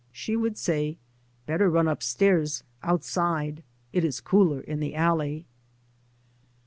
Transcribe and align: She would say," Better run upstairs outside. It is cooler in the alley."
She 0.11 0.35
would 0.35 0.57
say," 0.57 0.97
Better 1.45 1.69
run 1.69 1.87
upstairs 1.87 2.63
outside. 2.81 3.61
It 3.93 4.03
is 4.03 4.19
cooler 4.19 4.61
in 4.61 4.79
the 4.79 4.95
alley." 4.95 5.45